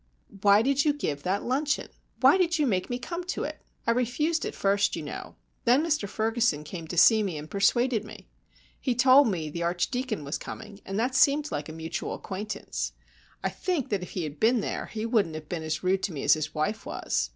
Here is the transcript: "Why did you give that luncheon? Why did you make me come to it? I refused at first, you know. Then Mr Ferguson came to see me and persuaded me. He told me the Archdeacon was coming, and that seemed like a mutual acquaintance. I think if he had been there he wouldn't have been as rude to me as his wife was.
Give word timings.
"Why 0.41 0.63
did 0.63 0.83
you 0.83 0.93
give 0.93 1.21
that 1.21 1.43
luncheon? 1.43 1.87
Why 2.21 2.35
did 2.35 2.57
you 2.57 2.65
make 2.65 2.89
me 2.89 2.97
come 2.97 3.23
to 3.25 3.43
it? 3.43 3.61
I 3.85 3.91
refused 3.91 4.45
at 4.45 4.55
first, 4.55 4.95
you 4.95 5.03
know. 5.03 5.35
Then 5.65 5.83
Mr 5.85 6.09
Ferguson 6.09 6.63
came 6.63 6.87
to 6.87 6.97
see 6.97 7.21
me 7.21 7.37
and 7.37 7.47
persuaded 7.47 8.03
me. 8.03 8.27
He 8.79 8.95
told 8.95 9.27
me 9.27 9.51
the 9.51 9.61
Archdeacon 9.61 10.23
was 10.23 10.39
coming, 10.39 10.81
and 10.87 10.97
that 10.97 11.13
seemed 11.13 11.51
like 11.51 11.69
a 11.69 11.71
mutual 11.71 12.15
acquaintance. 12.15 12.93
I 13.43 13.49
think 13.49 13.93
if 13.93 14.09
he 14.09 14.23
had 14.23 14.39
been 14.39 14.61
there 14.61 14.87
he 14.87 15.05
wouldn't 15.05 15.35
have 15.35 15.47
been 15.47 15.61
as 15.61 15.83
rude 15.83 16.01
to 16.01 16.13
me 16.13 16.23
as 16.23 16.33
his 16.33 16.55
wife 16.55 16.83
was. 16.83 17.29